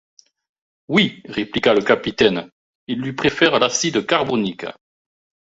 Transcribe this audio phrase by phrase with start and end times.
[0.87, 1.21] Oui!
[1.25, 2.49] répliqua le capitaine,
[2.87, 4.65] ils lui préfèrent l’acide carbonique.